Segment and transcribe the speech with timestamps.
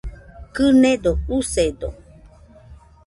[0.55, 1.89] Kɨnedo, usedo